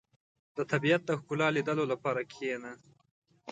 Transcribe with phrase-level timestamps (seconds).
[0.57, 2.71] •د طبیعت د ښکلا لیدلو لپاره کښېنه.